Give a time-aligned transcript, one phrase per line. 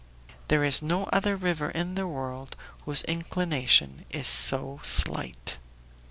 [0.47, 2.55] There is no other river in the world
[2.85, 5.59] whose inclination is so slight.